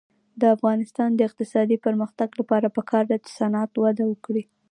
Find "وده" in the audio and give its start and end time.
3.77-4.03